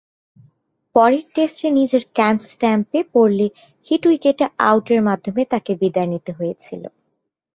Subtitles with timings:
[0.95, 3.45] পরের টেস্টে নিজের ক্যাপ স্ট্যাম্পে পড়লে
[3.87, 6.83] হিট উইকেটে আউটের মাধ্যমে তাকে বিদায় নিতে হয়েছিল।